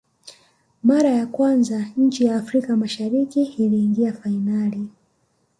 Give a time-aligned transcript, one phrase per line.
[0.83, 4.87] mara ya kwanza nchi ya afrika mashariki iliingia fainali